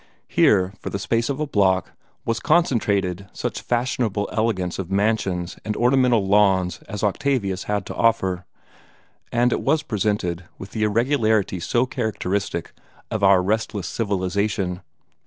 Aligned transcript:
Here, 0.27 0.73
for 0.79 0.89
the 0.89 0.97
space 0.97 1.29
of 1.29 1.39
a 1.39 1.45
block, 1.45 1.91
was 2.25 2.39
concentrated 2.39 3.27
such 3.33 3.61
fashionable 3.61 4.27
elegance 4.31 4.79
of 4.79 4.89
mansions 4.89 5.57
and 5.63 5.75
ornamental 5.77 6.27
lawns 6.27 6.79
as 6.89 7.03
Octavius 7.03 7.65
had 7.65 7.85
to 7.85 7.93
offer; 7.93 8.47
and 9.31 9.53
it 9.53 9.61
was 9.61 9.83
presented 9.83 10.45
with 10.57 10.71
the 10.71 10.81
irregularity 10.81 11.59
so 11.59 11.85
characteristic 11.85 12.73
of 13.11 13.21
our 13.21 13.43
restless 13.43 13.85
civilization. 13.87 14.81